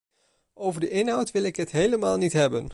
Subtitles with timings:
[0.55, 2.69] Over de inhoud wil ik het helemaal niet hebben.